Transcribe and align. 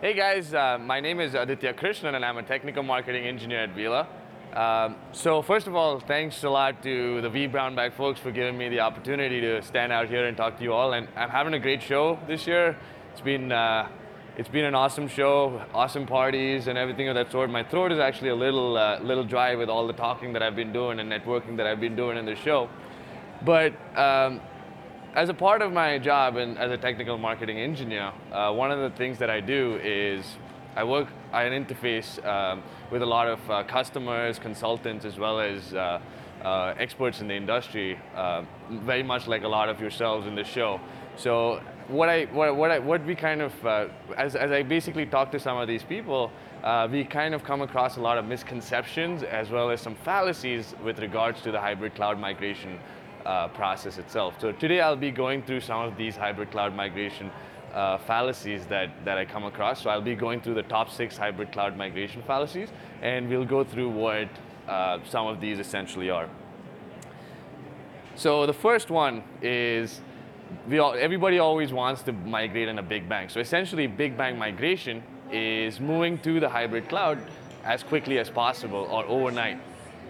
Hey 0.00 0.14
guys, 0.14 0.54
uh, 0.54 0.78
my 0.80 0.98
name 0.98 1.20
is 1.20 1.34
Aditya 1.34 1.74
Krishnan 1.74 2.14
and 2.14 2.24
I'm 2.24 2.38
a 2.38 2.42
technical 2.42 2.82
marketing 2.82 3.26
engineer 3.26 3.64
at 3.64 3.74
Uila. 3.74 4.06
Um, 4.56 4.96
so 5.12 5.42
first 5.42 5.66
of 5.66 5.76
all, 5.76 6.00
thanks 6.00 6.42
a 6.42 6.48
lot 6.48 6.82
to 6.84 7.20
the 7.20 7.28
vBrownBag 7.28 7.92
folks 7.92 8.18
for 8.18 8.30
giving 8.30 8.56
me 8.56 8.70
the 8.70 8.80
opportunity 8.80 9.42
to 9.42 9.60
stand 9.60 9.92
out 9.92 10.08
here 10.08 10.24
and 10.24 10.38
talk 10.38 10.56
to 10.56 10.64
you 10.64 10.72
all. 10.72 10.94
And 10.94 11.06
I'm 11.16 11.28
having 11.28 11.52
a 11.52 11.58
great 11.58 11.82
show 11.82 12.18
this 12.26 12.46
year. 12.46 12.78
It's 13.12 13.20
been 13.20 13.52
uh, 13.52 13.90
it's 14.38 14.48
been 14.48 14.64
an 14.64 14.74
awesome 14.74 15.06
show, 15.06 15.62
awesome 15.74 16.06
parties 16.06 16.68
and 16.68 16.78
everything 16.78 17.08
of 17.08 17.14
that 17.16 17.30
sort. 17.30 17.50
My 17.50 17.62
throat 17.62 17.92
is 17.92 17.98
actually 17.98 18.30
a 18.30 18.34
little 18.34 18.78
uh, 18.78 19.00
little 19.00 19.24
dry 19.24 19.54
with 19.54 19.68
all 19.68 19.86
the 19.86 19.92
talking 19.92 20.32
that 20.32 20.42
I've 20.42 20.56
been 20.56 20.72
doing 20.72 20.98
and 21.00 21.12
networking 21.12 21.58
that 21.58 21.66
I've 21.66 21.80
been 21.80 21.94
doing 21.94 22.16
in 22.16 22.24
the 22.24 22.36
show. 22.36 22.70
But 23.44 23.74
um, 23.98 24.40
as 25.14 25.28
a 25.28 25.34
part 25.34 25.60
of 25.60 25.72
my 25.72 25.98
job 25.98 26.36
and 26.36 26.56
as 26.58 26.70
a 26.70 26.76
technical 26.76 27.18
marketing 27.18 27.58
engineer, 27.58 28.12
uh, 28.32 28.52
one 28.52 28.70
of 28.70 28.78
the 28.78 28.96
things 28.96 29.18
that 29.18 29.28
I 29.28 29.40
do 29.40 29.80
is 29.82 30.24
I 30.76 30.84
work, 30.84 31.08
I 31.32 31.44
interface 31.44 32.24
um, 32.24 32.62
with 32.92 33.02
a 33.02 33.06
lot 33.06 33.26
of 33.26 33.50
uh, 33.50 33.64
customers, 33.64 34.38
consultants, 34.38 35.04
as 35.04 35.18
well 35.18 35.40
as 35.40 35.74
uh, 35.74 36.00
uh 36.44 36.74
experts 36.78 37.20
in 37.20 37.28
the 37.28 37.34
industry, 37.34 37.98
uh, 38.14 38.44
very 38.70 39.02
much 39.02 39.26
like 39.26 39.42
a 39.42 39.48
lot 39.48 39.68
of 39.68 39.80
yourselves 39.80 40.26
in 40.26 40.34
the 40.34 40.44
show. 40.44 40.80
So 41.16 41.60
what 41.88 42.08
I, 42.08 42.26
what, 42.26 42.56
what, 42.56 42.70
I, 42.70 42.78
what 42.78 43.04
we 43.04 43.14
kind 43.14 43.42
of, 43.42 43.66
uh, 43.66 43.88
as, 44.16 44.36
as 44.36 44.52
I 44.52 44.62
basically 44.62 45.06
talk 45.06 45.32
to 45.32 45.40
some 45.40 45.58
of 45.58 45.66
these 45.66 45.82
people, 45.82 46.30
we 46.90 47.04
kind 47.04 47.34
of 47.34 47.42
come 47.42 47.62
across 47.62 47.96
a 47.96 48.00
lot 48.00 48.16
of 48.16 48.24
misconceptions 48.24 49.22
as 49.24 49.50
well 49.50 49.70
as 49.70 49.80
some 49.80 49.96
fallacies 49.96 50.74
with 50.84 51.00
regards 51.00 51.42
to 51.42 51.50
the 51.50 51.60
hybrid 51.60 51.94
cloud 51.94 52.18
migration 52.18 52.78
uh, 53.26 53.48
process 53.48 53.98
itself. 53.98 54.34
So 54.40 54.52
today 54.52 54.80
I'll 54.80 54.96
be 54.96 55.10
going 55.10 55.42
through 55.42 55.60
some 55.60 55.82
of 55.82 55.96
these 55.96 56.16
hybrid 56.16 56.50
cloud 56.50 56.74
migration 56.74 57.30
uh, 57.72 57.98
fallacies 57.98 58.66
that, 58.66 58.90
that 59.04 59.18
I 59.18 59.24
come 59.24 59.44
across. 59.44 59.82
So 59.82 59.90
I'll 59.90 60.00
be 60.00 60.14
going 60.14 60.40
through 60.40 60.54
the 60.54 60.62
top 60.64 60.90
six 60.90 61.16
hybrid 61.16 61.52
cloud 61.52 61.76
migration 61.76 62.22
fallacies, 62.22 62.68
and 63.02 63.28
we'll 63.28 63.44
go 63.44 63.64
through 63.64 63.90
what 63.90 64.28
uh, 64.68 64.98
some 65.04 65.26
of 65.26 65.40
these 65.40 65.58
essentially 65.58 66.10
are. 66.10 66.28
So 68.16 68.46
the 68.46 68.52
first 68.52 68.90
one 68.90 69.22
is 69.40 70.00
we 70.68 70.78
all, 70.78 70.94
everybody 70.94 71.38
always 71.38 71.72
wants 71.72 72.02
to 72.02 72.12
migrate 72.12 72.68
in 72.68 72.78
a 72.78 72.82
big 72.82 73.08
bang. 73.08 73.28
So 73.28 73.40
essentially, 73.40 73.86
big 73.86 74.16
bang 74.16 74.38
migration 74.38 75.02
is 75.30 75.80
moving 75.80 76.18
to 76.18 76.40
the 76.40 76.48
hybrid 76.48 76.88
cloud 76.88 77.18
as 77.64 77.82
quickly 77.82 78.18
as 78.18 78.28
possible 78.28 78.88
or 78.90 79.04
overnight. 79.06 79.58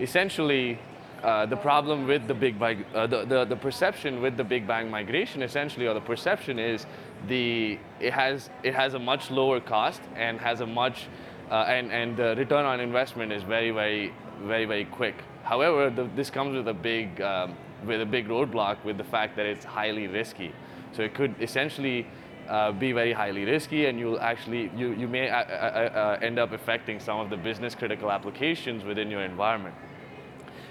Essentially, 0.00 0.78
uh, 1.22 1.46
the 1.46 1.56
problem 1.56 2.06
with 2.06 2.26
the 2.26 2.34
big 2.34 2.58
bang, 2.58 2.84
uh, 2.94 3.06
the, 3.06 3.24
the, 3.24 3.44
the 3.44 3.56
perception 3.56 4.22
with 4.22 4.36
the 4.36 4.44
big 4.44 4.66
bang 4.66 4.90
migration 4.90 5.42
essentially, 5.42 5.86
or 5.86 5.94
the 5.94 6.00
perception 6.00 6.58
is 6.58 6.86
the, 7.28 7.78
it 8.00 8.12
has, 8.12 8.50
it 8.62 8.74
has 8.74 8.94
a 8.94 8.98
much 8.98 9.30
lower 9.30 9.60
cost 9.60 10.00
and 10.16 10.40
has 10.40 10.60
a 10.60 10.66
much, 10.66 11.08
uh, 11.50 11.64
and, 11.68 11.92
and 11.92 12.16
the 12.16 12.34
return 12.36 12.64
on 12.64 12.80
investment 12.80 13.32
is 13.32 13.42
very, 13.42 13.70
very, 13.70 14.12
very, 14.42 14.64
very 14.64 14.84
quick. 14.86 15.14
However, 15.42 15.90
the, 15.90 16.08
this 16.16 16.30
comes 16.30 16.56
with 16.56 16.68
a 16.68 16.74
big, 16.74 17.20
um, 17.20 17.54
with 17.84 18.00
a 18.00 18.06
big 18.06 18.28
roadblock 18.28 18.82
with 18.84 18.96
the 18.96 19.04
fact 19.04 19.36
that 19.36 19.46
it's 19.46 19.64
highly 19.64 20.06
risky. 20.06 20.52
So 20.92 21.02
it 21.02 21.14
could 21.14 21.34
essentially 21.40 22.06
uh, 22.48 22.72
be 22.72 22.92
very 22.92 23.12
highly 23.12 23.44
risky 23.44 23.86
and 23.86 23.98
you'll 23.98 24.20
actually, 24.20 24.70
you, 24.76 24.92
you 24.94 25.06
may 25.06 25.28
uh, 25.28 25.42
uh, 25.42 26.18
end 26.22 26.38
up 26.38 26.52
affecting 26.52 26.98
some 26.98 27.20
of 27.20 27.30
the 27.30 27.36
business 27.36 27.74
critical 27.74 28.10
applications 28.10 28.84
within 28.84 29.10
your 29.10 29.22
environment. 29.22 29.74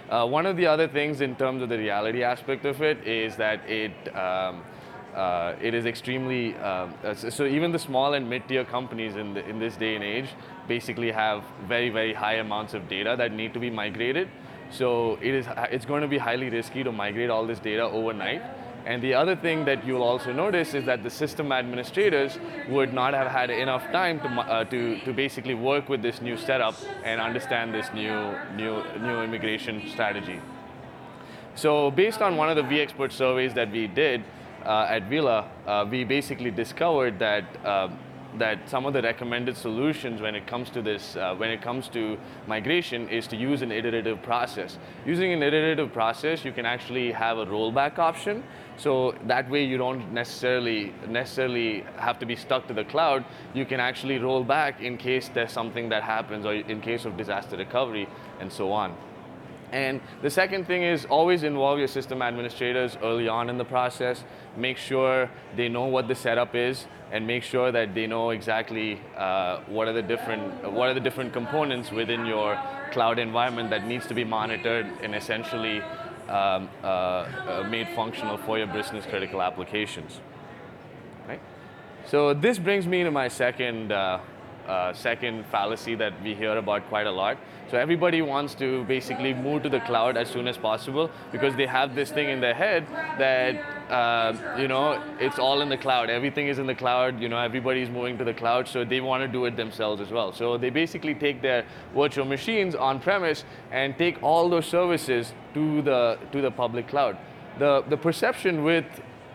Uh, 0.09 0.25
one 0.25 0.47
of 0.47 0.57
the 0.57 0.65
other 0.65 0.87
things 0.87 1.21
in 1.21 1.35
terms 1.35 1.61
of 1.61 1.69
the 1.69 1.77
reality 1.77 2.23
aspect 2.23 2.65
of 2.65 2.81
it 2.81 3.07
is 3.07 3.35
that 3.35 3.63
it 3.69 3.93
um, 4.15 4.63
uh, 5.15 5.53
it 5.61 5.73
is 5.73 5.85
extremely 5.85 6.55
um, 6.57 6.93
uh, 7.03 7.13
so 7.13 7.45
even 7.45 7.71
the 7.71 7.77
small 7.79 8.13
and 8.13 8.27
mid-tier 8.27 8.63
companies 8.63 9.15
in 9.15 9.33
the, 9.33 9.47
in 9.47 9.59
this 9.59 9.75
day 9.75 9.95
and 9.95 10.03
age 10.03 10.29
basically 10.67 11.11
have 11.11 11.43
very 11.67 11.89
very 11.89 12.13
high 12.13 12.35
amounts 12.35 12.73
of 12.73 12.87
data 12.89 13.15
that 13.17 13.31
need 13.31 13.53
to 13.53 13.59
be 13.59 13.69
migrated. 13.69 14.27
So 14.71 15.19
it 15.21 15.33
is 15.33 15.45
it's 15.71 15.85
going 15.85 16.01
to 16.01 16.07
be 16.07 16.17
highly 16.17 16.49
risky 16.49 16.83
to 16.83 16.91
migrate 16.91 17.29
all 17.29 17.45
this 17.45 17.59
data 17.59 17.83
overnight. 17.83 18.41
And 18.85 19.03
the 19.03 19.13
other 19.13 19.35
thing 19.35 19.65
that 19.65 19.85
you'll 19.85 20.03
also 20.03 20.31
notice 20.31 20.73
is 20.73 20.85
that 20.85 21.03
the 21.03 21.09
system 21.09 21.51
administrators 21.51 22.39
would 22.69 22.93
not 22.93 23.13
have 23.13 23.27
had 23.27 23.49
enough 23.49 23.83
time 23.91 24.19
to, 24.21 24.27
uh, 24.27 24.63
to, 24.65 24.99
to 25.01 25.13
basically 25.13 25.53
work 25.53 25.89
with 25.89 26.01
this 26.01 26.21
new 26.21 26.37
setup 26.37 26.75
and 27.03 27.21
understand 27.21 27.73
this 27.73 27.87
new, 27.93 28.35
new, 28.55 28.83
new 28.99 29.21
immigration 29.21 29.87
strategy. 29.89 30.39
So 31.55 31.91
based 31.91 32.21
on 32.21 32.37
one 32.37 32.49
of 32.49 32.55
the 32.55 32.63
vExpert 32.63 33.11
surveys 33.11 33.53
that 33.53 33.71
we 33.71 33.87
did 33.87 34.23
uh, 34.65 34.87
at 34.89 35.09
Uila, 35.09 35.45
uh, 35.67 35.85
we 35.89 36.03
basically 36.03 36.51
discovered 36.51 37.19
that 37.19 37.43
uh, 37.65 37.89
that 38.37 38.69
some 38.69 38.85
of 38.85 38.93
the 38.93 39.01
recommended 39.01 39.57
solutions 39.57 40.21
when 40.21 40.35
it 40.35 40.45
comes 40.45 40.69
to 40.69 40.81
this, 40.81 41.15
uh, 41.15 41.35
when 41.35 41.49
it 41.49 41.61
comes 41.61 41.87
to 41.89 42.17
migration 42.47 43.09
is 43.09 43.27
to 43.27 43.35
use 43.35 43.61
an 43.61 43.71
iterative 43.71 44.21
process. 44.21 44.77
Using 45.05 45.33
an 45.33 45.41
iterative 45.41 45.91
process, 45.91 46.45
you 46.45 46.51
can 46.51 46.65
actually 46.65 47.11
have 47.11 47.37
a 47.37 47.45
rollback 47.45 47.97
option. 47.97 48.43
So 48.77 49.15
that 49.27 49.49
way 49.49 49.63
you 49.63 49.77
don't 49.77 50.13
necessarily, 50.13 50.93
necessarily 51.07 51.83
have 51.97 52.19
to 52.19 52.25
be 52.25 52.35
stuck 52.35 52.67
to 52.67 52.73
the 52.73 52.85
cloud. 52.85 53.25
You 53.53 53.65
can 53.65 53.79
actually 53.79 54.19
roll 54.19 54.43
back 54.43 54.81
in 54.81 54.97
case 54.97 55.29
there's 55.33 55.51
something 55.51 55.89
that 55.89 56.03
happens 56.03 56.45
or 56.45 56.53
in 56.53 56.81
case 56.81 57.05
of 57.05 57.17
disaster 57.17 57.57
recovery 57.57 58.07
and 58.39 58.51
so 58.51 58.71
on. 58.71 58.95
And 59.71 60.01
the 60.21 60.29
second 60.29 60.65
thing 60.65 60.83
is 60.83 61.05
always 61.05 61.43
involve 61.43 61.77
your 61.77 61.87
system 61.87 62.21
administrators 62.21 62.97
early 63.03 63.27
on 63.27 63.49
in 63.49 63.57
the 63.57 63.65
process. 63.65 64.23
Make 64.57 64.77
sure 64.77 65.29
they 65.55 65.69
know 65.69 65.85
what 65.85 66.07
the 66.07 66.15
setup 66.15 66.55
is 66.55 66.87
and 67.11 67.25
make 67.25 67.43
sure 67.43 67.71
that 67.71 67.93
they 67.93 68.07
know 68.07 68.31
exactly 68.31 68.99
uh, 69.15 69.59
what 69.67 69.87
are 69.87 69.93
the 69.93 70.01
different 70.01 70.71
what 70.71 70.89
are 70.89 70.93
the 70.93 70.99
different 70.99 71.33
components 71.33 71.91
within 71.91 72.25
your 72.25 72.59
cloud 72.91 73.19
environment 73.19 73.69
that 73.69 73.85
needs 73.85 74.07
to 74.07 74.13
be 74.13 74.23
monitored 74.23 74.87
and 75.03 75.15
essentially 75.15 75.81
um, 76.29 76.69
uh, 76.83 76.87
uh, 76.87 77.67
made 77.69 77.87
functional 77.95 78.37
for 78.37 78.57
your 78.57 78.67
business 78.67 79.05
critical 79.05 79.41
applications. 79.41 80.19
Right? 81.27 81.41
So 82.05 82.33
this 82.33 82.59
brings 82.59 82.87
me 82.87 83.03
to 83.03 83.11
my 83.11 83.27
second 83.27 83.91
uh, 84.69 84.93
second 84.93 85.45
fallacy 85.47 85.95
that 85.95 86.13
we 86.23 86.35
hear 86.35 86.57
about 86.57 86.87
quite 86.89 87.07
a 87.07 87.11
lot. 87.11 87.37
So 87.71 87.77
everybody 87.77 88.21
wants 88.21 88.55
to 88.55 88.83
basically 88.85 89.33
move 89.33 89.63
to 89.63 89.69
the 89.69 89.79
cloud 89.79 90.15
as 90.15 90.29
soon 90.29 90.47
as 90.47 90.57
possible 90.57 91.09
because 91.31 91.55
they 91.55 91.65
have 91.65 91.95
this 91.95 92.11
thing 92.11 92.29
in 92.29 92.39
their 92.39 92.53
head 92.53 92.87
that 93.17 93.55
uh, 93.91 94.55
you 94.59 94.67
know 94.67 95.01
it's 95.19 95.39
all 95.39 95.61
in 95.61 95.69
the 95.69 95.77
cloud. 95.77 96.09
Everything 96.09 96.47
is 96.47 96.59
in 96.59 96.67
the 96.67 96.75
cloud. 96.75 97.19
You 97.19 97.29
know 97.29 97.39
everybody's 97.39 97.89
moving 97.89 98.17
to 98.19 98.23
the 98.23 98.33
cloud, 98.33 98.67
so 98.67 98.85
they 98.85 99.01
want 99.01 99.21
to 99.23 99.27
do 99.27 99.45
it 99.45 99.55
themselves 99.55 100.01
as 100.01 100.11
well. 100.11 100.33
So 100.33 100.57
they 100.57 100.69
basically 100.69 101.15
take 101.15 101.41
their 101.41 101.65
virtual 101.95 102.25
machines 102.25 102.75
on 102.75 102.99
premise 102.99 103.45
and 103.71 103.97
take 103.97 104.21
all 104.23 104.49
those 104.49 104.67
services 104.67 105.33
to 105.53 105.81
the 105.81 106.17
to 106.31 106.41
the 106.41 106.51
public 106.51 106.87
cloud. 106.87 107.17
The 107.57 107.83
the 107.89 107.97
perception 107.97 108.63
with 108.63 108.85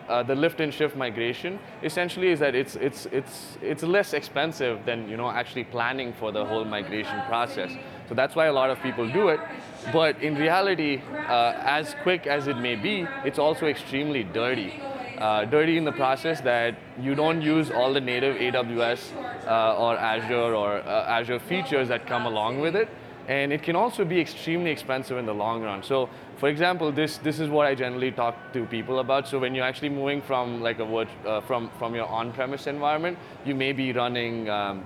uh, 0.07 0.23
the 0.23 0.35
lift 0.35 0.59
and 0.59 0.73
shift 0.73 0.95
migration 0.95 1.59
essentially 1.83 2.29
is 2.29 2.39
that 2.39 2.55
it's, 2.55 2.75
it's, 2.75 3.05
it's, 3.07 3.57
it's 3.61 3.83
less 3.83 4.13
expensive 4.13 4.85
than 4.85 5.09
you 5.09 5.17
know, 5.17 5.29
actually 5.29 5.63
planning 5.63 6.13
for 6.13 6.31
the 6.31 6.45
whole 6.45 6.65
migration 6.65 7.21
process. 7.27 7.71
So 8.07 8.15
that's 8.15 8.35
why 8.35 8.45
a 8.45 8.53
lot 8.53 8.69
of 8.69 8.79
people 8.81 9.11
do 9.11 9.29
it. 9.29 9.39
But 9.91 10.21
in 10.21 10.35
reality, 10.35 11.01
uh, 11.27 11.53
as 11.57 11.95
quick 12.03 12.27
as 12.27 12.47
it 12.47 12.57
may 12.57 12.75
be, 12.75 13.07
it's 13.23 13.39
also 13.39 13.67
extremely 13.67 14.23
dirty. 14.23 14.81
Uh, 15.17 15.45
dirty 15.45 15.77
in 15.77 15.85
the 15.85 15.91
process 15.93 16.41
that 16.41 16.75
you 16.99 17.15
don't 17.15 17.41
use 17.41 17.71
all 17.71 17.93
the 17.93 18.01
native 18.01 18.35
AWS 18.35 19.15
uh, 19.47 19.77
or 19.77 19.97
Azure 19.97 20.53
or 20.53 20.79
uh, 20.79 21.05
Azure 21.07 21.39
features 21.39 21.87
that 21.87 22.05
come 22.05 22.25
along 22.25 22.59
with 22.59 22.75
it 22.75 22.89
and 23.27 23.51
it 23.51 23.63
can 23.63 23.75
also 23.75 24.05
be 24.05 24.19
extremely 24.19 24.71
expensive 24.71 25.17
in 25.17 25.25
the 25.25 25.33
long 25.33 25.63
run. 25.63 25.81
So, 25.83 26.09
for 26.37 26.49
example, 26.49 26.91
this 26.91 27.17
this 27.17 27.39
is 27.39 27.49
what 27.49 27.65
I 27.65 27.75
generally 27.75 28.11
talk 28.11 28.35
to 28.53 28.65
people 28.65 28.99
about. 28.99 29.27
So, 29.27 29.39
when 29.39 29.55
you're 29.55 29.65
actually 29.65 29.89
moving 29.89 30.21
from 30.21 30.61
like 30.61 30.79
a 30.79 30.85
uh, 30.85 31.41
from 31.41 31.69
from 31.79 31.95
your 31.95 32.07
on-premise 32.07 32.67
environment, 32.67 33.17
you 33.45 33.55
may 33.55 33.73
be 33.73 33.91
running 33.91 34.49
um, 34.49 34.83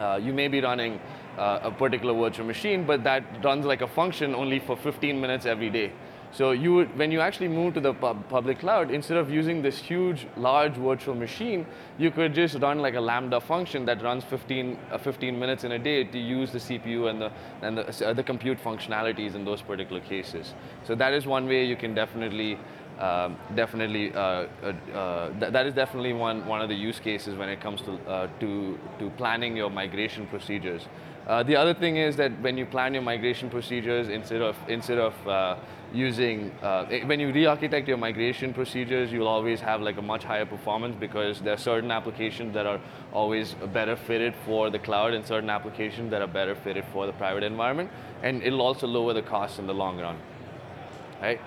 uh, 0.00 0.20
you 0.22 0.32
may 0.32 0.48
be 0.48 0.60
running 0.60 1.00
uh, 1.36 1.60
a 1.62 1.70
particular 1.70 2.14
virtual 2.14 2.46
machine, 2.46 2.84
but 2.84 3.04
that 3.04 3.22
runs 3.44 3.66
like 3.66 3.82
a 3.82 3.88
function 3.88 4.34
only 4.34 4.58
for 4.58 4.76
15 4.76 5.20
minutes 5.20 5.46
every 5.46 5.70
day. 5.70 5.92
So 6.30 6.50
you 6.50 6.74
would, 6.74 6.98
when 6.98 7.10
you 7.10 7.20
actually 7.20 7.48
move 7.48 7.74
to 7.74 7.80
the 7.80 7.94
pub 7.94 8.28
public 8.28 8.58
cloud, 8.58 8.90
instead 8.90 9.16
of 9.16 9.30
using 9.30 9.62
this 9.62 9.78
huge, 9.78 10.26
large 10.36 10.74
virtual 10.74 11.14
machine, 11.14 11.66
you 11.96 12.10
could 12.10 12.34
just 12.34 12.58
run 12.58 12.80
like 12.80 12.94
a 12.94 13.00
Lambda 13.00 13.40
function 13.40 13.86
that 13.86 14.02
runs 14.02 14.24
15, 14.24 14.78
uh, 14.92 14.98
15 14.98 15.38
minutes 15.38 15.64
in 15.64 15.72
a 15.72 15.78
day 15.78 16.04
to 16.04 16.18
use 16.18 16.52
the 16.52 16.58
CPU 16.58 17.08
and 17.10 17.22
the, 17.22 17.32
and 17.62 17.78
the, 17.78 18.06
uh, 18.06 18.12
the 18.12 18.22
compute 18.22 18.62
functionalities 18.62 19.34
in 19.34 19.44
those 19.44 19.62
particular 19.62 20.00
cases. 20.00 20.54
So 20.84 20.94
that 20.96 21.14
is 21.14 21.26
one 21.26 21.46
way 21.48 21.64
you 21.64 21.76
can 21.76 21.94
definitely 21.94 22.58
um, 22.98 23.36
definitely 23.54 24.12
uh, 24.12 24.18
uh, 24.18 24.72
uh, 24.92 25.38
th- 25.38 25.52
that 25.52 25.66
is 25.66 25.74
definitely 25.74 26.12
one 26.12 26.44
one 26.46 26.60
of 26.60 26.68
the 26.68 26.74
use 26.74 26.98
cases 26.98 27.36
when 27.36 27.48
it 27.48 27.60
comes 27.60 27.80
to 27.82 27.92
uh, 28.08 28.26
to 28.40 28.76
to 28.98 29.10
planning 29.10 29.56
your 29.56 29.70
migration 29.70 30.26
procedures. 30.26 30.88
Uh, 31.28 31.42
the 31.42 31.54
other 31.54 31.74
thing 31.74 31.96
is 31.96 32.16
that 32.16 32.32
when 32.40 32.58
you 32.58 32.66
plan 32.66 32.94
your 32.94 33.02
migration 33.02 33.50
procedures, 33.50 34.08
instead 34.08 34.42
of 34.42 34.56
instead 34.66 34.98
of 34.98 35.28
uh, 35.28 35.56
using 35.92 36.50
uh, 36.62 36.84
when 37.06 37.18
you 37.18 37.32
re-architect 37.32 37.88
your 37.88 37.96
migration 37.96 38.52
procedures, 38.52 39.10
you'll 39.10 39.28
always 39.28 39.60
have 39.60 39.80
like 39.80 39.96
a 39.96 40.02
much 40.02 40.24
higher 40.24 40.44
performance 40.44 40.94
because 40.98 41.40
there 41.40 41.54
are 41.54 41.58
certain 41.58 41.90
applications 41.90 42.52
that 42.54 42.66
are 42.66 42.80
always 43.12 43.54
better 43.72 43.96
fitted 43.96 44.34
for 44.44 44.70
the 44.70 44.78
cloud 44.78 45.14
and 45.14 45.26
certain 45.26 45.50
applications 45.50 46.10
that 46.10 46.20
are 46.20 46.26
better 46.26 46.54
fitted 46.54 46.84
for 46.92 47.06
the 47.06 47.12
private 47.12 47.42
environment, 47.42 47.90
and 48.22 48.42
it'll 48.42 48.60
also 48.60 48.86
lower 48.86 49.14
the 49.14 49.22
cost 49.22 49.58
in 49.58 49.66
the 49.66 49.74
long 49.74 49.98
run, 49.98 50.18
right? 51.22 51.40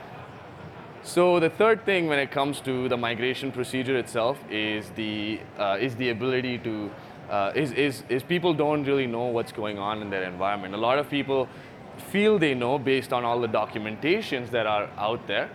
So 1.03 1.39
the 1.39 1.49
third 1.49 1.83
thing 1.85 2.07
when 2.07 2.19
it 2.19 2.31
comes 2.31 2.61
to 2.61 2.87
the 2.87 2.97
migration 2.97 3.51
procedure 3.51 3.97
itself 3.97 4.37
is 4.51 4.89
the 4.91 5.39
uh, 5.57 5.77
is 5.79 5.95
the 5.95 6.09
ability 6.09 6.59
to 6.59 6.91
uh, 7.29 7.51
is, 7.55 7.71
is 7.71 8.03
is 8.09 8.21
people 8.23 8.53
don't 8.53 8.83
really 8.83 9.07
know 9.07 9.25
what's 9.25 9.51
going 9.51 9.79
on 9.79 10.01
in 10.01 10.09
their 10.11 10.23
environment. 10.23 10.75
A 10.75 10.77
lot 10.77 10.99
of 10.99 11.09
people 11.09 11.47
feel 12.11 12.39
they 12.39 12.53
know 12.53 12.77
based 12.77 13.13
on 13.13 13.23
all 13.23 13.39
the 13.39 13.47
documentations 13.47 14.49
that 14.51 14.65
are 14.65 14.89
out 14.97 15.25
there, 15.27 15.49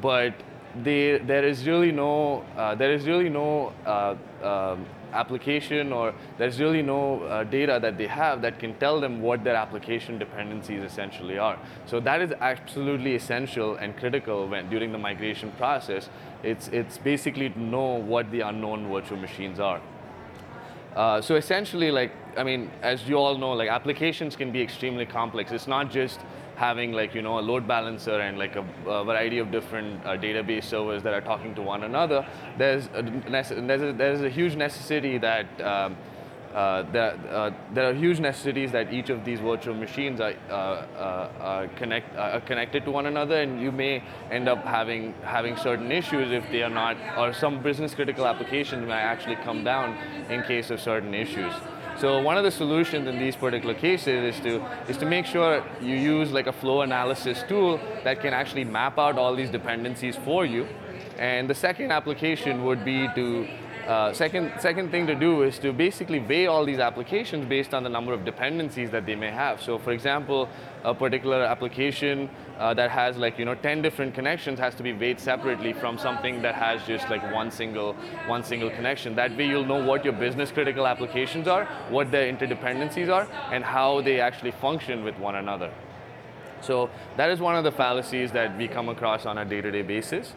but 0.00 0.34
they, 0.82 1.18
there 1.18 1.44
is 1.44 1.66
really 1.66 1.92
no 1.92 2.44
uh, 2.56 2.74
there 2.74 2.92
is 2.92 3.06
really 3.06 3.28
no 3.28 3.72
uh, 3.84 4.14
um, 4.42 4.86
application 5.12 5.92
or 5.92 6.14
there's 6.38 6.60
really 6.60 6.82
no 6.82 7.22
uh, 7.24 7.44
data 7.44 7.78
that 7.82 7.98
they 7.98 8.06
have 8.06 8.42
that 8.42 8.58
can 8.58 8.74
tell 8.78 9.00
them 9.00 9.20
what 9.20 9.42
their 9.44 9.56
application 9.56 10.18
dependencies 10.18 10.82
essentially 10.82 11.38
are. 11.38 11.58
So 11.86 12.00
that 12.00 12.20
is 12.20 12.32
absolutely 12.40 13.14
essential 13.14 13.76
and 13.76 13.96
critical 13.96 14.48
when 14.48 14.70
during 14.70 14.92
the 14.92 14.98
migration 14.98 15.52
process. 15.52 16.08
It's, 16.42 16.68
it's 16.68 16.98
basically 16.98 17.50
to 17.50 17.60
know 17.60 17.94
what 17.96 18.30
the 18.30 18.40
unknown 18.40 18.88
virtual 18.88 19.18
machines 19.18 19.60
are. 19.60 19.80
Uh, 20.96 21.20
so 21.20 21.36
essentially, 21.36 21.90
like, 21.90 22.12
I 22.36 22.42
mean, 22.42 22.70
as 22.82 23.08
you 23.08 23.16
all 23.16 23.38
know, 23.38 23.52
like 23.52 23.68
applications 23.68 24.36
can 24.36 24.50
be 24.50 24.60
extremely 24.60 25.06
complex. 25.06 25.52
It's 25.52 25.68
not 25.68 25.90
just 25.90 26.20
having 26.56 26.92
like, 26.92 27.14
you 27.14 27.22
know, 27.22 27.38
a 27.38 27.40
load 27.40 27.66
balancer 27.66 28.20
and 28.20 28.38
like 28.38 28.56
a, 28.56 28.64
a 28.86 29.04
variety 29.04 29.38
of 29.38 29.50
different 29.50 30.04
uh, 30.04 30.10
database 30.10 30.64
servers 30.64 31.02
that 31.02 31.14
are 31.14 31.20
talking 31.20 31.54
to 31.54 31.62
one 31.62 31.84
another. 31.84 32.26
There's 32.58 32.88
a, 32.92 33.02
there's 33.02 33.82
a, 33.82 33.92
there's 33.92 34.20
a 34.20 34.28
huge 34.28 34.56
necessity 34.56 35.16
that 35.18 35.46
um, 35.62 35.96
uh, 36.54 36.82
there, 36.90 37.16
uh, 37.30 37.50
there 37.72 37.88
are 37.88 37.94
huge 37.94 38.18
necessities 38.18 38.72
that 38.72 38.92
each 38.92 39.08
of 39.08 39.24
these 39.24 39.38
virtual 39.38 39.74
machines 39.74 40.20
are, 40.20 40.34
uh, 40.48 40.52
uh, 40.52 41.32
are, 41.40 41.68
connect, 41.68 42.16
are 42.16 42.40
connected 42.40 42.84
to 42.84 42.90
one 42.90 43.06
another, 43.06 43.40
and 43.40 43.60
you 43.60 43.70
may 43.70 44.02
end 44.32 44.48
up 44.48 44.64
having 44.64 45.14
having 45.22 45.56
certain 45.56 45.92
issues 45.92 46.32
if 46.32 46.44
they 46.50 46.62
are 46.62 46.70
not, 46.70 46.96
or 47.16 47.32
some 47.32 47.62
business 47.62 47.94
critical 47.94 48.26
applications 48.26 48.84
may 48.86 48.94
actually 48.94 49.36
come 49.36 49.62
down 49.62 49.96
in 50.28 50.42
case 50.42 50.70
of 50.70 50.80
certain 50.80 51.14
issues. 51.14 51.52
So 51.98 52.20
one 52.20 52.36
of 52.36 52.44
the 52.44 52.50
solutions 52.50 53.06
in 53.06 53.18
these 53.18 53.36
particular 53.36 53.74
cases 53.74 54.34
is 54.34 54.40
to 54.42 54.64
is 54.88 54.96
to 54.96 55.06
make 55.06 55.26
sure 55.26 55.62
you 55.80 55.94
use 55.94 56.32
like 56.32 56.48
a 56.48 56.52
flow 56.52 56.80
analysis 56.80 57.44
tool 57.48 57.78
that 58.02 58.20
can 58.20 58.32
actually 58.34 58.64
map 58.64 58.98
out 58.98 59.18
all 59.18 59.36
these 59.36 59.50
dependencies 59.50 60.16
for 60.16 60.44
you. 60.44 60.66
And 61.18 61.48
the 61.48 61.54
second 61.54 61.92
application 61.92 62.64
would 62.64 62.84
be 62.84 63.06
to 63.14 63.46
uh, 63.90 64.12
second, 64.12 64.52
second 64.60 64.92
thing 64.92 65.04
to 65.04 65.16
do 65.16 65.42
is 65.42 65.58
to 65.58 65.72
basically 65.72 66.20
weigh 66.20 66.46
all 66.46 66.64
these 66.64 66.78
applications 66.78 67.44
based 67.46 67.74
on 67.74 67.82
the 67.82 67.88
number 67.88 68.12
of 68.12 68.24
dependencies 68.24 68.88
that 68.88 69.04
they 69.04 69.16
may 69.16 69.32
have. 69.32 69.60
So 69.60 69.78
for 69.78 69.90
example, 69.90 70.48
a 70.84 70.94
particular 70.94 71.42
application 71.42 72.30
uh, 72.60 72.72
that 72.74 72.92
has 72.92 73.16
like, 73.16 73.36
you 73.36 73.44
know, 73.44 73.56
10 73.56 73.82
different 73.82 74.14
connections 74.14 74.60
has 74.60 74.76
to 74.76 74.84
be 74.84 74.92
weighed 74.92 75.18
separately 75.18 75.72
from 75.72 75.98
something 75.98 76.40
that 76.42 76.54
has 76.54 76.80
just 76.86 77.10
like 77.10 77.34
one 77.34 77.50
single, 77.50 77.94
one 78.28 78.44
single 78.44 78.70
connection. 78.70 79.16
That 79.16 79.36
way 79.36 79.48
you'll 79.48 79.66
know 79.66 79.84
what 79.84 80.04
your 80.04 80.14
business 80.14 80.52
critical 80.52 80.86
applications 80.86 81.48
are, 81.48 81.64
what 81.88 82.12
their 82.12 82.32
interdependencies 82.32 83.12
are, 83.12 83.26
and 83.50 83.64
how 83.64 84.02
they 84.02 84.20
actually 84.20 84.52
function 84.52 85.02
with 85.02 85.18
one 85.18 85.34
another. 85.34 85.72
So 86.60 86.90
that 87.16 87.28
is 87.30 87.40
one 87.40 87.56
of 87.56 87.64
the 87.64 87.72
fallacies 87.72 88.30
that 88.32 88.56
we 88.56 88.68
come 88.68 88.88
across 88.88 89.26
on 89.26 89.38
a 89.38 89.44
day-to-day 89.44 89.82
basis. 89.82 90.34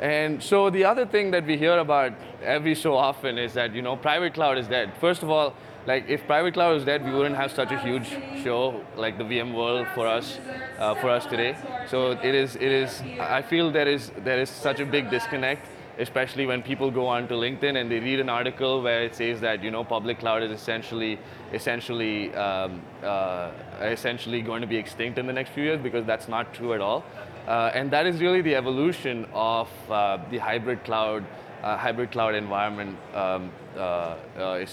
And 0.00 0.42
so 0.42 0.68
the 0.68 0.84
other 0.84 1.06
thing 1.06 1.30
that 1.30 1.46
we 1.46 1.56
hear 1.56 1.78
about 1.78 2.12
every 2.42 2.74
so 2.74 2.94
often 2.94 3.38
is 3.38 3.54
that 3.54 3.74
you 3.74 3.82
know 3.82 3.96
private 3.96 4.34
cloud 4.34 4.58
is 4.58 4.68
dead. 4.68 4.92
First 5.00 5.22
of 5.22 5.30
all, 5.30 5.54
like 5.86 6.08
if 6.08 6.26
private 6.26 6.54
cloud 6.54 6.76
is 6.76 6.84
dead, 6.84 7.04
we 7.04 7.12
wouldn't 7.12 7.36
have 7.36 7.52
such 7.52 7.70
a 7.70 7.78
huge 7.78 8.08
show 8.42 8.80
like 8.96 9.16
the 9.16 9.24
VMworld 9.24 9.92
for 9.94 10.06
us 10.06 10.38
uh, 10.78 10.94
for 10.96 11.08
us 11.08 11.24
today. 11.26 11.56
So 11.88 12.10
it 12.10 12.34
is 12.34 12.56
it 12.56 12.62
is 12.62 13.02
I 13.20 13.40
feel 13.42 13.70
there 13.70 13.88
is 13.88 14.10
there 14.18 14.38
is 14.38 14.50
such 14.50 14.80
a 14.80 14.86
big 14.86 15.10
disconnect, 15.10 15.66
especially 15.98 16.46
when 16.46 16.62
people 16.62 16.90
go 16.90 17.06
onto 17.06 17.34
LinkedIn 17.34 17.80
and 17.80 17.90
they 17.90 18.00
read 18.00 18.20
an 18.20 18.28
article 18.28 18.82
where 18.82 19.04
it 19.04 19.14
says 19.14 19.40
that 19.40 19.62
you 19.62 19.70
know 19.70 19.82
public 19.82 20.18
cloud 20.18 20.42
is 20.42 20.50
essentially 20.50 21.18
essentially 21.52 22.34
um, 22.34 22.82
uh, 23.02 23.50
essentially 23.80 24.42
going 24.42 24.60
to 24.60 24.66
be 24.66 24.76
extinct 24.76 25.18
in 25.18 25.26
the 25.26 25.32
next 25.32 25.50
few 25.50 25.64
years 25.64 25.80
because 25.80 26.04
that's 26.04 26.28
not 26.28 26.52
true 26.52 26.74
at 26.74 26.80
all. 26.80 27.04
Uh, 27.46 27.70
and 27.74 27.90
that 27.92 28.06
is 28.06 28.20
really 28.20 28.42
the 28.42 28.54
evolution 28.54 29.26
of 29.32 29.68
uh, 29.88 30.18
the 30.30 30.38
hybrid 30.38 30.82
cloud, 30.82 31.24
uh, 31.62 31.76
hybrid 31.76 32.10
cloud 32.10 32.34
environment, 32.34 32.98
um, 33.14 33.52
uh, 33.76 34.16
uh, 34.36 34.66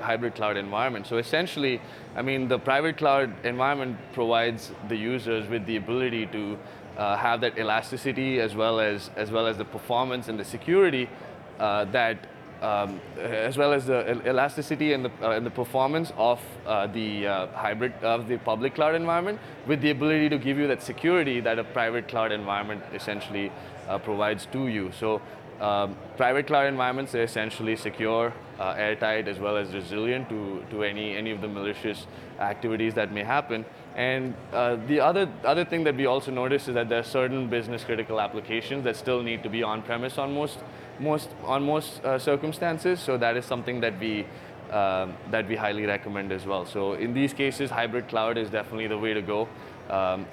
hybrid 0.00 0.34
cloud 0.34 0.56
environment. 0.56 1.06
So 1.06 1.18
essentially, 1.18 1.80
I 2.16 2.22
mean, 2.22 2.48
the 2.48 2.58
private 2.58 2.96
cloud 2.96 3.32
environment 3.44 3.96
provides 4.12 4.72
the 4.88 4.96
users 4.96 5.48
with 5.48 5.64
the 5.66 5.76
ability 5.76 6.26
to 6.26 6.58
have 6.96 7.40
that 7.40 7.58
elasticity 7.58 8.40
as 8.40 8.54
well 8.54 8.80
as 8.80 9.10
as 9.16 9.30
well 9.30 9.46
as 9.46 9.56
the 9.56 9.64
performance 9.64 10.28
and 10.28 10.38
the 10.38 10.44
security 10.44 11.08
that 11.58 12.18
um, 12.62 13.00
as 13.18 13.58
well 13.58 13.72
as 13.72 13.86
the 13.86 14.22
elasticity 14.24 14.92
and 14.92 15.04
the, 15.04 15.10
uh, 15.20 15.32
and 15.32 15.44
the 15.44 15.50
performance 15.50 16.12
of 16.16 16.40
uh, 16.64 16.86
the 16.86 17.26
uh, 17.26 17.46
hybrid 17.48 17.92
of 18.02 18.28
the 18.28 18.38
public 18.38 18.76
cloud 18.76 18.94
environment 18.94 19.40
with 19.66 19.80
the 19.80 19.90
ability 19.90 20.28
to 20.28 20.38
give 20.38 20.56
you 20.56 20.68
that 20.68 20.80
security 20.80 21.40
that 21.40 21.58
a 21.58 21.64
private 21.64 22.06
cloud 22.06 22.30
environment 22.30 22.80
essentially 22.94 23.50
uh, 23.88 23.98
provides 23.98 24.46
to 24.52 24.68
you. 24.68 24.92
So 24.92 25.20
um, 25.60 25.96
private 26.16 26.46
cloud 26.46 26.66
environments 26.66 27.14
are 27.16 27.22
essentially 27.22 27.74
secure, 27.74 28.32
uh, 28.60 28.74
airtight, 28.76 29.26
as 29.26 29.40
well 29.40 29.56
as 29.56 29.74
resilient 29.74 30.28
to, 30.28 30.64
to 30.70 30.84
any, 30.84 31.16
any 31.16 31.32
of 31.32 31.40
the 31.40 31.48
malicious 31.48 32.06
activities 32.38 32.94
that 32.94 33.12
may 33.12 33.24
happen. 33.24 33.64
And 33.94 34.34
uh, 34.52 34.76
the 34.86 35.00
other, 35.00 35.28
other 35.44 35.64
thing 35.64 35.84
that 35.84 35.96
we 35.96 36.06
also 36.06 36.30
notice 36.30 36.68
is 36.68 36.74
that 36.74 36.88
there 36.88 37.00
are 37.00 37.04
certain 37.04 37.48
business 37.48 37.84
critical 37.84 38.20
applications 38.20 38.84
that 38.84 38.96
still 38.96 39.22
need 39.22 39.42
to 39.42 39.50
be 39.50 39.62
on 39.62 39.82
premise 39.82 40.18
on 40.18 40.34
most 40.34 40.58
most 40.98 41.30
on 41.44 41.64
most 41.64 42.02
uh, 42.04 42.18
circumstances. 42.18 43.00
So 43.00 43.18
that 43.18 43.36
is 43.36 43.44
something 43.44 43.80
that 43.80 43.98
we 43.98 44.26
um, 44.70 45.14
that 45.30 45.46
we 45.46 45.56
highly 45.56 45.84
recommend 45.84 46.32
as 46.32 46.46
well. 46.46 46.64
So 46.64 46.94
in 46.94 47.12
these 47.12 47.34
cases, 47.34 47.70
hybrid 47.70 48.08
cloud 48.08 48.38
is 48.38 48.48
definitely 48.48 48.86
the 48.86 48.98
way 48.98 49.12
to 49.12 49.22
go. 49.22 49.48
Um, 49.90 50.26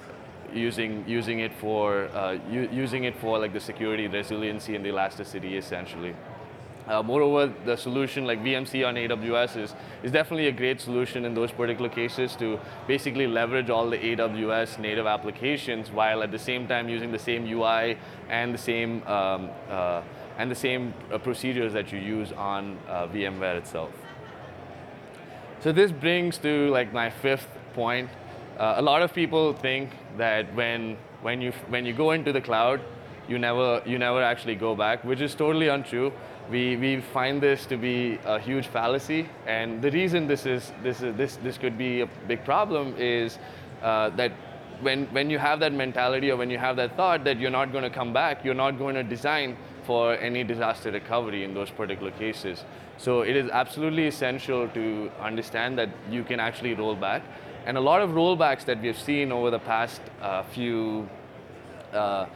using 0.54 1.04
using 1.06 1.40
it 1.40 1.52
for 1.54 2.08
uh, 2.14 2.38
using 2.50 3.04
it 3.04 3.16
for 3.16 3.38
like 3.38 3.52
the 3.52 3.60
security, 3.60 4.06
resiliency, 4.06 4.74
and 4.74 4.84
the 4.84 4.88
elasticity 4.88 5.56
essentially. 5.56 6.14
Uh, 6.90 7.00
moreover, 7.04 7.52
the 7.64 7.76
solution 7.76 8.26
like 8.26 8.42
VMC 8.42 8.84
on 8.84 8.96
AWS 8.96 9.56
is, 9.56 9.74
is 10.02 10.10
definitely 10.10 10.48
a 10.48 10.52
great 10.52 10.80
solution 10.80 11.24
in 11.24 11.34
those 11.34 11.52
particular 11.52 11.88
cases 11.88 12.34
to 12.34 12.58
basically 12.88 13.28
leverage 13.28 13.70
all 13.70 13.88
the 13.88 13.96
AWS 13.96 14.80
native 14.80 15.06
applications 15.06 15.92
while 15.92 16.20
at 16.24 16.32
the 16.32 16.38
same 16.38 16.66
time 16.66 16.88
using 16.88 17.12
the 17.12 17.18
same 17.18 17.46
UI 17.46 17.96
and 18.28 18.52
the 18.52 18.58
same 18.58 19.06
um, 19.06 19.50
uh, 19.68 20.02
and 20.36 20.50
the 20.50 20.54
same 20.56 20.92
uh, 21.12 21.18
procedures 21.18 21.72
that 21.74 21.92
you 21.92 22.00
use 22.00 22.32
on 22.32 22.76
uh, 22.88 23.06
VMware 23.06 23.56
itself. 23.56 23.90
So 25.60 25.70
this 25.70 25.92
brings 25.92 26.38
to 26.38 26.70
like 26.70 26.92
my 26.92 27.08
fifth 27.08 27.46
point. 27.72 28.10
Uh, 28.58 28.74
a 28.78 28.82
lot 28.82 29.02
of 29.02 29.14
people 29.14 29.52
think 29.52 29.90
that 30.16 30.52
when 30.56 30.96
when 31.22 31.40
you 31.40 31.52
when 31.68 31.86
you 31.86 31.92
go 31.92 32.10
into 32.10 32.32
the 32.32 32.40
cloud, 32.40 32.80
you 33.28 33.38
never 33.38 33.80
you 33.86 33.96
never 33.96 34.22
actually 34.22 34.56
go 34.56 34.74
back, 34.74 35.04
which 35.04 35.20
is 35.20 35.36
totally 35.36 35.68
untrue. 35.68 36.12
We 36.50 36.76
we 36.76 37.00
find 37.00 37.40
this 37.40 37.64
to 37.66 37.76
be 37.76 38.18
a 38.24 38.38
huge 38.40 38.66
fallacy, 38.66 39.28
and 39.46 39.80
the 39.80 39.90
reason 39.90 40.26
this 40.26 40.46
is 40.46 40.72
this 40.82 41.00
is 41.00 41.14
this 41.16 41.36
this 41.36 41.58
could 41.58 41.78
be 41.78 42.00
a 42.00 42.06
big 42.26 42.44
problem 42.44 42.94
is 42.98 43.38
uh, 43.82 44.10
that 44.16 44.32
when 44.80 45.06
when 45.12 45.30
you 45.30 45.38
have 45.38 45.60
that 45.60 45.72
mentality 45.72 46.30
or 46.30 46.36
when 46.36 46.50
you 46.50 46.58
have 46.58 46.76
that 46.76 46.96
thought 46.96 47.24
that 47.24 47.38
you're 47.38 47.50
not 47.50 47.70
going 47.72 47.84
to 47.84 47.90
come 47.90 48.12
back, 48.12 48.44
you're 48.44 48.60
not 48.62 48.78
going 48.78 48.96
to 48.96 49.04
design 49.04 49.56
for 49.84 50.16
any 50.16 50.42
disaster 50.44 50.90
recovery 50.90 51.44
in 51.44 51.54
those 51.54 51.70
particular 51.70 52.10
cases. 52.12 52.64
So 52.96 53.22
it 53.22 53.36
is 53.36 53.48
absolutely 53.50 54.06
essential 54.06 54.68
to 54.68 55.10
understand 55.20 55.78
that 55.78 55.88
you 56.10 56.24
can 56.24 56.40
actually 56.40 56.74
roll 56.74 56.96
back. 56.96 57.22
And 57.66 57.76
a 57.76 57.80
lot 57.80 58.02
of 58.02 58.10
rollbacks 58.10 58.64
that 58.64 58.80
we 58.80 58.88
have 58.88 58.98
seen 58.98 59.32
over 59.32 59.50
the 59.50 59.58
past 59.58 60.00
uh, 60.22 60.42
few 60.42 61.08
uh, 61.92 62.26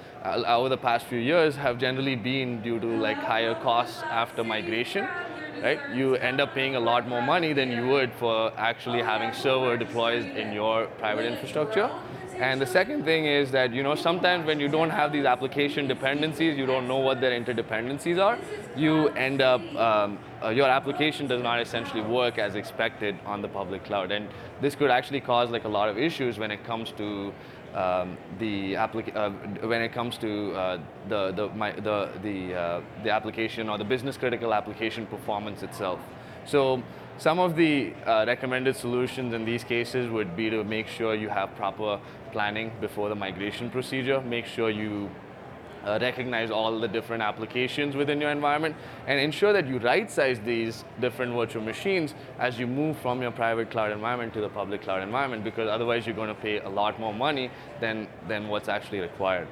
over 0.46 0.68
the 0.68 0.76
past 0.76 1.06
few 1.06 1.18
years 1.18 1.56
have 1.56 1.78
generally 1.78 2.16
been 2.16 2.62
due 2.62 2.80
to 2.80 2.86
like 2.86 3.18
higher 3.18 3.54
costs 3.56 4.02
after 4.02 4.42
migration 4.42 5.06
right? 5.62 5.80
You 5.94 6.16
end 6.16 6.40
up 6.40 6.54
paying 6.54 6.76
a 6.76 6.80
lot 6.80 7.08
more 7.08 7.22
money 7.22 7.52
than 7.52 7.70
you 7.70 7.86
would 7.86 8.12
for 8.14 8.52
actually 8.58 9.02
having 9.02 9.32
server 9.32 9.76
deployed 9.76 10.24
in 10.36 10.52
your 10.52 10.86
private 10.98 11.24
infrastructure 11.24 11.90
And 12.36 12.60
the 12.60 12.66
second 12.66 13.04
thing 13.04 13.26
is 13.26 13.52
that 13.52 13.72
you 13.72 13.82
know 13.82 13.94
sometimes 13.94 14.44
when 14.44 14.58
you 14.58 14.68
don't 14.68 14.90
have 14.90 15.12
these 15.12 15.24
application 15.24 15.86
dependencies, 15.86 16.58
you 16.58 16.66
don't 16.66 16.88
know 16.88 16.98
what 16.98 17.20
their 17.20 17.30
interdependencies 17.30 18.20
are. 18.20 18.38
You 18.76 19.08
end 19.10 19.40
up 19.40 19.60
um, 19.76 20.18
uh, 20.42 20.48
your 20.48 20.68
application 20.68 21.28
does 21.28 21.42
not 21.42 21.60
essentially 21.60 22.02
work 22.02 22.38
as 22.38 22.56
expected 22.56 23.16
on 23.24 23.40
the 23.40 23.48
public 23.48 23.84
cloud, 23.84 24.10
and 24.10 24.28
this 24.60 24.74
could 24.74 24.90
actually 24.90 25.20
cause 25.20 25.50
like 25.50 25.64
a 25.64 25.68
lot 25.68 25.88
of 25.88 25.96
issues 25.96 26.36
when 26.38 26.50
it 26.50 26.64
comes 26.64 26.90
to 26.92 27.32
um, 27.74 28.18
the 28.40 28.74
applic- 28.74 29.14
uh, 29.14 29.30
when 29.68 29.80
it 29.80 29.92
comes 29.92 30.18
to 30.18 30.52
uh, 30.54 30.78
the 31.08 31.30
the 31.32 31.48
my, 31.50 31.70
the 31.72 32.10
the 32.22 32.54
uh, 32.54 32.80
the 33.04 33.10
application 33.10 33.68
or 33.68 33.78
the 33.78 33.84
business 33.84 34.16
critical 34.16 34.52
application 34.52 35.06
performance 35.06 35.62
itself. 35.62 36.00
So 36.46 36.82
some 37.16 37.38
of 37.38 37.54
the 37.54 37.92
uh, 38.06 38.24
recommended 38.26 38.74
solutions 38.76 39.34
in 39.34 39.44
these 39.44 39.62
cases 39.62 40.10
would 40.10 40.36
be 40.36 40.50
to 40.50 40.64
make 40.64 40.88
sure 40.88 41.14
you 41.14 41.28
have 41.28 41.54
proper 41.54 42.00
planning 42.34 42.72
before 42.80 43.08
the 43.08 43.14
migration 43.14 43.70
procedure. 43.70 44.20
Make 44.20 44.44
sure 44.44 44.68
you 44.68 45.08
uh, 45.84 45.98
recognize 46.00 46.50
all 46.50 46.80
the 46.80 46.88
different 46.88 47.22
applications 47.22 47.94
within 47.94 48.20
your 48.20 48.30
environment 48.30 48.74
and 49.06 49.20
ensure 49.20 49.52
that 49.52 49.68
you 49.68 49.78
right 49.78 50.10
size 50.10 50.40
these 50.40 50.84
different 51.00 51.32
virtual 51.32 51.62
machines 51.62 52.14
as 52.40 52.58
you 52.58 52.66
move 52.66 52.98
from 52.98 53.22
your 53.22 53.30
private 53.30 53.70
cloud 53.70 53.92
environment 53.92 54.34
to 54.34 54.40
the 54.40 54.48
public 54.48 54.82
cloud 54.82 55.02
environment 55.02 55.44
because 55.44 55.68
otherwise 55.68 56.06
you're 56.06 56.16
going 56.16 56.34
to 56.34 56.42
pay 56.48 56.58
a 56.58 56.68
lot 56.68 56.98
more 56.98 57.14
money 57.14 57.50
than, 57.80 58.08
than 58.26 58.48
what's 58.48 58.68
actually 58.68 58.98
required. 59.00 59.46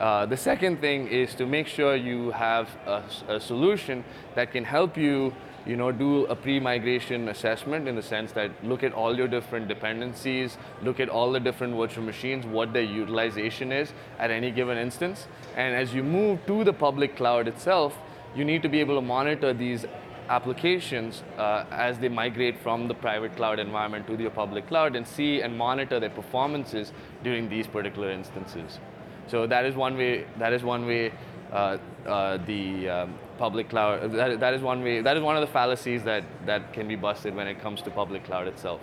Uh, 0.00 0.24
the 0.26 0.36
second 0.36 0.80
thing 0.80 1.06
is 1.06 1.34
to 1.34 1.46
make 1.46 1.66
sure 1.66 1.94
you 1.94 2.30
have 2.30 2.68
a, 2.86 3.02
a 3.28 3.38
solution 3.38 4.02
that 4.34 4.50
can 4.50 4.64
help 4.64 4.96
you 4.96 5.32
you 5.66 5.76
know, 5.76 5.90
do 5.90 6.26
a 6.26 6.36
pre-migration 6.36 7.28
assessment 7.28 7.88
in 7.88 7.96
the 7.96 8.02
sense 8.02 8.32
that 8.32 8.50
look 8.62 8.82
at 8.82 8.92
all 8.92 9.16
your 9.16 9.28
different 9.28 9.68
dependencies, 9.68 10.58
look 10.82 11.00
at 11.00 11.08
all 11.08 11.32
the 11.32 11.40
different 11.40 11.74
virtual 11.74 12.04
machines, 12.04 12.44
what 12.46 12.72
their 12.72 12.82
utilization 12.82 13.72
is 13.72 13.92
at 14.18 14.30
any 14.30 14.50
given 14.50 14.76
instance. 14.76 15.26
And 15.56 15.74
as 15.74 15.94
you 15.94 16.02
move 16.02 16.44
to 16.46 16.64
the 16.64 16.72
public 16.72 17.16
cloud 17.16 17.48
itself, 17.48 17.96
you 18.36 18.44
need 18.44 18.62
to 18.62 18.68
be 18.68 18.80
able 18.80 18.96
to 18.96 19.00
monitor 19.00 19.54
these 19.54 19.86
applications 20.28 21.22
uh, 21.36 21.64
as 21.70 21.98
they 21.98 22.08
migrate 22.08 22.58
from 22.58 22.88
the 22.88 22.94
private 22.94 23.36
cloud 23.36 23.58
environment 23.58 24.06
to 24.06 24.16
the 24.16 24.28
public 24.30 24.66
cloud 24.66 24.96
and 24.96 25.06
see 25.06 25.42
and 25.42 25.56
monitor 25.56 26.00
their 26.00 26.10
performances 26.10 26.92
during 27.22 27.48
these 27.48 27.66
particular 27.66 28.10
instances. 28.10 28.78
So 29.26 29.46
that 29.46 29.64
is 29.64 29.74
one 29.74 29.96
way. 29.96 30.26
That 30.38 30.52
is 30.52 30.62
one 30.62 30.86
way 30.86 31.12
uh, 31.52 31.78
uh, 32.06 32.38
the 32.44 32.88
um, 32.88 33.18
public 33.38 33.68
cloud. 33.68 34.12
That, 34.12 34.40
that 34.40 34.54
is 34.54 34.62
one 34.62 34.82
way. 34.82 35.00
That 35.00 35.16
is 35.16 35.22
one 35.22 35.36
of 35.36 35.40
the 35.40 35.52
fallacies 35.52 36.02
that 36.04 36.24
that 36.46 36.72
can 36.72 36.88
be 36.88 36.96
busted 36.96 37.34
when 37.34 37.46
it 37.46 37.60
comes 37.60 37.82
to 37.82 37.90
public 37.90 38.24
cloud 38.24 38.48
itself. 38.48 38.80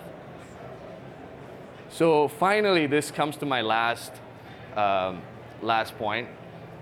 So 1.90 2.28
finally, 2.28 2.88
this 2.88 3.12
comes 3.12 3.38
to 3.38 3.46
my 3.46 3.62
last 3.62 4.14
um, 4.76 5.22
last 5.62 5.98
point. 5.98 6.28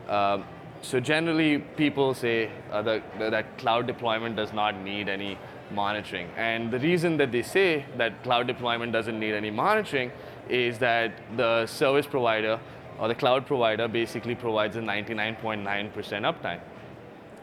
Um, 0.07 0.45
so 0.81 0.99
generally, 0.99 1.59
people 1.59 2.13
say 2.13 2.51
uh, 2.71 2.81
that, 2.83 3.03
that 3.19 3.57
cloud 3.57 3.85
deployment 3.85 4.35
does 4.37 4.53
not 4.53 4.79
need 4.81 5.09
any 5.09 5.37
monitoring, 5.71 6.29
and 6.37 6.71
the 6.71 6.79
reason 6.79 7.17
that 7.17 7.31
they 7.31 7.43
say 7.43 7.85
that 7.97 8.23
cloud 8.23 8.47
deployment 8.47 8.91
doesn't 8.91 9.19
need 9.19 9.33
any 9.33 9.51
monitoring 9.51 10.11
is 10.47 10.79
that 10.79 11.11
the 11.37 11.65
service 11.67 12.07
provider 12.07 12.59
or 12.99 13.07
the 13.07 13.15
cloud 13.15 13.45
provider 13.45 13.87
basically 13.87 14.35
provides 14.35 14.75
a 14.75 14.79
99.9% 14.79 15.93
uptime. 15.93 16.59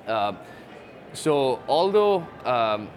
Uh, 0.06 0.32
so 1.12 1.60
although 1.68 2.26
um, 2.44 2.88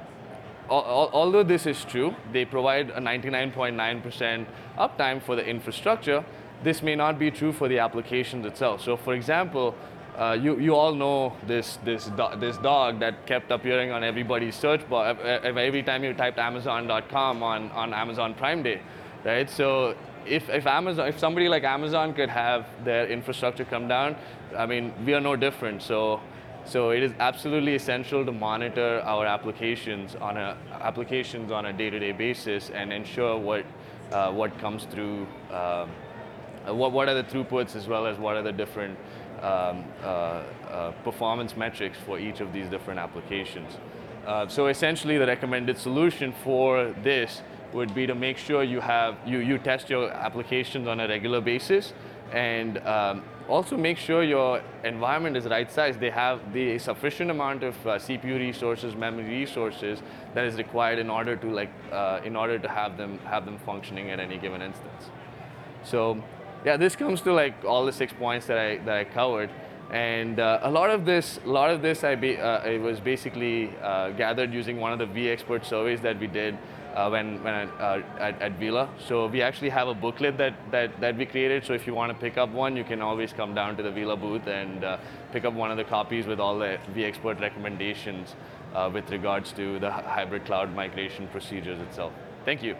although 0.69 1.43
this 1.43 1.65
is 1.65 1.83
true, 1.85 2.15
they 2.31 2.45
provide 2.45 2.89
a 2.91 2.99
99.9% 2.99 4.45
uptime 4.77 5.21
for 5.21 5.35
the 5.35 5.45
infrastructure. 5.45 6.23
This 6.63 6.83
may 6.83 6.95
not 6.95 7.17
be 7.17 7.31
true 7.31 7.53
for 7.53 7.67
the 7.67 7.79
applications 7.79 8.45
itself. 8.45 8.83
So, 8.83 8.97
for 8.97 9.13
example, 9.13 9.75
uh, 10.17 10.37
you, 10.39 10.59
you 10.59 10.75
all 10.75 10.93
know 10.93 11.35
this, 11.47 11.77
this, 11.85 12.07
do- 12.07 12.35
this 12.37 12.57
dog 12.57 12.99
that 12.99 13.25
kept 13.25 13.51
appearing 13.51 13.91
on 13.91 14.03
everybody's 14.03 14.55
search 14.55 14.87
bar 14.89 15.17
every 15.21 15.81
time 15.81 16.03
you 16.03 16.13
typed 16.13 16.37
Amazon.com 16.37 17.41
on, 17.41 17.71
on 17.71 17.93
Amazon 17.93 18.33
Prime 18.33 18.61
Day, 18.61 18.81
right? 19.23 19.49
So 19.49 19.95
if, 20.25 20.49
if 20.49 20.67
Amazon, 20.67 21.07
if 21.07 21.17
somebody 21.17 21.47
like 21.47 21.63
Amazon 21.63 22.13
could 22.13 22.29
have 22.29 22.67
their 22.83 23.07
infrastructure 23.07 23.63
come 23.63 23.87
down, 23.87 24.17
I 24.57 24.65
mean, 24.65 24.93
we 25.05 25.13
are 25.13 25.21
no 25.21 25.37
different. 25.37 25.81
So, 25.81 26.19
so 26.65 26.91
it 26.91 27.03
is 27.03 27.13
absolutely 27.19 27.75
essential 27.75 28.25
to 28.25 28.31
monitor 28.31 29.01
our 29.03 29.25
applications 29.25 30.15
on 30.15 30.37
a 30.37 30.57
applications 30.81 31.51
on 31.51 31.65
a 31.67 31.73
day-to-day 31.73 32.11
basis 32.11 32.69
and 32.69 32.93
ensure 32.93 33.37
what 33.37 33.65
uh, 34.11 34.31
what 34.31 34.57
comes 34.59 34.85
through. 34.85 35.27
Um, 35.51 35.89
what, 36.65 36.91
what 36.91 37.07
are 37.07 37.15
the 37.15 37.23
throughputs 37.23 37.75
as 37.75 37.87
well 37.87 38.05
as 38.05 38.17
what 38.19 38.35
are 38.35 38.43
the 38.43 38.51
different 38.51 38.99
um, 39.41 39.85
uh, 40.03 40.05
uh, 40.69 40.91
performance 41.03 41.55
metrics 41.55 41.97
for 42.05 42.19
each 42.19 42.41
of 42.41 42.51
these 42.51 42.67
different 42.69 42.99
applications. 42.99 43.77
Uh, 44.25 44.47
so 44.47 44.67
essentially 44.67 45.17
the 45.17 45.25
recommended 45.25 45.77
solution 45.77 46.33
for 46.43 46.93
this 47.03 47.41
would 47.73 47.93
be 47.95 48.05
to 48.05 48.15
make 48.15 48.37
sure 48.37 48.63
you 48.63 48.79
have 48.79 49.17
you, 49.25 49.39
you 49.39 49.57
test 49.57 49.89
your 49.89 50.11
applications 50.11 50.87
on 50.87 50.99
a 50.99 51.07
regular 51.07 51.39
basis 51.39 51.93
and 52.33 52.79
um, 52.79 53.23
also 53.49 53.75
make 53.75 53.97
sure 53.97 54.23
your 54.23 54.61
environment 54.83 55.35
is 55.35 55.45
right 55.45 55.71
sized. 55.71 55.99
They 55.99 56.11
have 56.11 56.53
the 56.53 56.77
sufficient 56.77 57.31
amount 57.31 57.63
of 57.63 57.75
uh, 57.85 57.95
CPU 57.95 58.37
resources, 58.37 58.95
memory 58.95 59.27
resources 59.27 60.01
that 60.35 60.45
is 60.45 60.55
required 60.55 60.99
in 60.99 61.09
order 61.09 61.35
to 61.35 61.47
like 61.51 61.71
uh, 61.91 62.21
in 62.23 62.35
order 62.35 62.59
to 62.59 62.69
have 62.69 62.97
them 62.97 63.17
have 63.25 63.45
them 63.45 63.57
functioning 63.65 64.11
at 64.11 64.19
any 64.19 64.37
given 64.37 64.61
instance. 64.61 65.09
So 65.83 66.21
yeah, 66.63 66.77
this 66.77 66.95
comes 66.95 67.21
to 67.21 67.33
like 67.33 67.65
all 67.65 67.85
the 67.85 67.93
six 67.93 68.13
points 68.13 68.45
that 68.47 68.57
I 68.57 68.77
that 68.85 68.95
I 68.97 69.03
covered. 69.03 69.49
And 69.91 70.39
uh, 70.39 70.59
a 70.61 70.69
lot 70.69 70.91
of 70.91 71.03
this, 71.03 71.39
a 71.43 71.49
lot 71.49 71.71
of 71.71 71.81
this, 71.81 72.03
I 72.03 72.13
be, 72.13 72.37
uh, 72.37 72.61
it 72.61 72.79
was 72.79 72.99
basically 72.99 73.75
uh, 73.81 74.11
gathered 74.11 74.53
using 74.53 74.79
one 74.79 74.93
of 74.93 74.99
the 74.99 75.07
vExpert 75.07 75.65
surveys 75.65 75.99
that 76.01 76.19
we 76.19 76.27
did 76.27 76.55
uh, 76.95 77.09
when, 77.09 77.43
when 77.43 77.53
uh, 77.53 78.01
at, 78.19 78.41
at 78.41 78.59
Uila. 78.59 78.89
So 79.07 79.27
we 79.27 79.41
actually 79.41 79.69
have 79.69 79.87
a 79.87 79.93
booklet 79.93 80.37
that, 80.37 80.53
that, 80.71 80.99
that 81.01 81.17
we 81.17 81.25
created. 81.25 81.65
So 81.65 81.73
if 81.73 81.87
you 81.87 81.93
want 81.93 82.11
to 82.11 82.17
pick 82.19 82.37
up 82.37 82.49
one, 82.49 82.75
you 82.75 82.83
can 82.83 83.01
always 83.01 83.33
come 83.33 83.53
down 83.53 83.77
to 83.77 83.83
the 83.83 83.91
Uila 83.91 84.19
booth 84.19 84.47
and 84.47 84.83
uh, 84.83 84.97
pick 85.31 85.45
up 85.45 85.53
one 85.53 85.71
of 85.71 85.77
the 85.77 85.83
copies 85.83 86.25
with 86.25 86.39
all 86.39 86.57
the 86.57 86.77
vExpert 86.95 87.39
recommendations 87.39 88.35
uh, 88.73 88.89
with 88.93 89.09
regards 89.09 89.51
to 89.53 89.79
the 89.79 89.91
hybrid 89.91 90.45
cloud 90.45 90.73
migration 90.75 91.27
procedures 91.27 91.79
itself. 91.79 92.13
Thank 92.45 92.63
you. 92.63 92.75